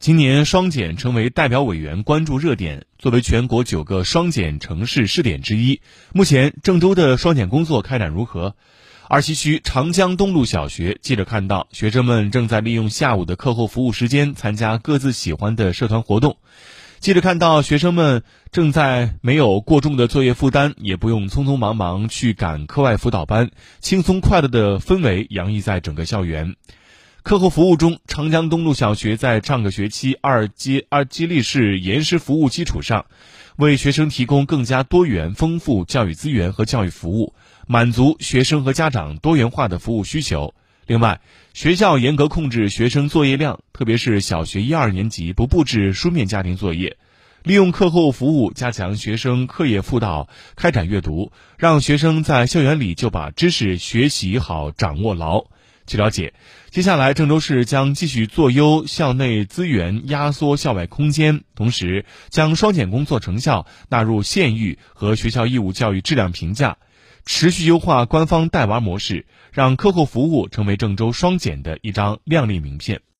[0.00, 2.84] 今年双减成为代表委员关注热点。
[3.00, 5.80] 作为全国九个双减城市试点之一，
[6.12, 8.54] 目前郑州的双减工作开展如何？
[9.08, 16.36] 二七区长江东路小学，记者看到学生们正在利用下午的课后服务时间参加各自喜欢的社团活动。
[17.00, 18.22] 记者看到学生们
[18.52, 26.54] 正在没有过重的作业负担，也不用匆匆忙忙去赶课外辅导班，轻松快乐的氛围洋溢在整个校园。
[27.28, 33.04] 课后服务中，长江东路小学在上个学期二接二激励式延时服务基础上，
[33.56, 37.34] 为学生提供更加多元丰富教育资源和教育服务，
[37.66, 40.54] 满足学生和家长多元化的服务需求。
[40.86, 41.20] 另外，
[41.52, 46.96] 学校严格控制学生作业量，特别是小学一二年级不布置书面家庭作业，
[47.42, 55.44] 利用课后服务加强学生课业辅导，开展阅读，让学生在校园里就把知识学习好、掌握牢。
[55.88, 56.34] 据了解，
[56.68, 66.76] 接下来郑州市将继续做优校内资源，压缩校外空间，同时将双减工作成效纳入县域和学校义务教育质量评价，
[67.24, 73.00] 持续优化官方带娃模式，让课后服务成为郑州双减的一张亮丽名片。